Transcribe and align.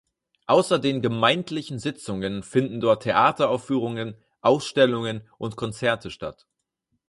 Außer 0.47 0.79
den 0.79 1.03
gemeindlichen 1.03 1.77
Sitzungen 1.77 2.41
finden 2.41 2.79
dort 2.79 3.03
Theateraufführungen, 3.03 4.15
Ausstellungen 4.41 5.29
und 5.37 5.57
Konzerte 5.57 6.09
statt. 6.09 6.47